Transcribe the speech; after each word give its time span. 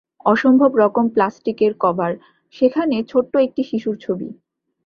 অসম্ভব 0.25 0.71
নরম 0.77 1.07
প্লাষ্টিকের 1.07 1.73
কভার, 1.79 2.11
যেখানে 2.55 2.95
ছোট্ট 3.03 3.33
একটি 3.37 3.61
শিশুর 3.63 3.95
ছবি। 3.97 4.27